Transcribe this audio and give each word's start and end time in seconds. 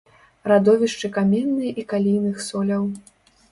Радовішчы 0.51 1.11
каменнай 1.17 1.69
і 1.83 1.85
калійных 1.93 2.43
соляў. 2.49 2.83